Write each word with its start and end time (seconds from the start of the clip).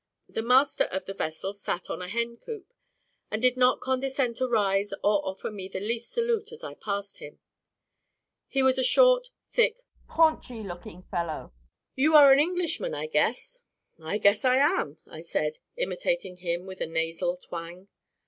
The 0.27 0.41
master 0.41 0.85
of 0.85 1.05
the 1.05 1.13
vessel 1.13 1.53
sat 1.53 1.87
on 1.91 2.01
a 2.01 2.07
hen 2.07 2.35
coop, 2.37 2.73
and 3.29 3.39
did 3.39 3.55
not 3.55 3.81
condescend 3.81 4.35
to 4.37 4.47
rise 4.47 4.93
or 5.03 5.23
offer 5.27 5.51
me 5.51 5.67
the 5.67 5.79
least 5.79 6.09
salute 6.11 6.51
as 6.51 6.63
I 6.63 6.73
passed 6.73 7.19
him; 7.19 7.37
he 8.47 8.63
was 8.63 8.79
a 8.79 8.83
short, 8.83 9.29
thick, 9.51 9.81
paunchy 10.07 10.63
looking 10.63 11.03
fellow. 11.03 11.53
"You 11.93 12.15
are 12.15 12.33
an 12.33 12.39
Englishman, 12.39 12.95
I 12.95 13.05
guess?" 13.05 13.61
"I 14.01 14.17
guess 14.17 14.43
I 14.43 14.55
am," 14.57 14.97
I 15.05 15.21
said, 15.21 15.59
imitating 15.77 16.37
him 16.37 16.65
with 16.65 16.81
a 16.81 16.87
nasal 16.87 17.37
twang. 17.37 17.87